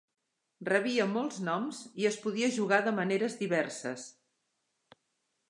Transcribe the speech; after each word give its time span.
Rebia 0.69 1.05
molts 1.11 1.37
noms 1.49 1.81
i 2.05 2.07
es 2.11 2.17
podia 2.23 2.49
jugar 2.57 2.81
de 2.89 2.95
maneres 3.01 3.39
diverses. 3.45 4.09